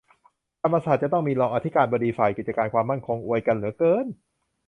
[0.61, 4.07] ธรรมศาสตร์จะต้องมี "รองอธิการบดีฝ่ายกิจการความมั่นคง" อวยกันเหลือเกิ๊น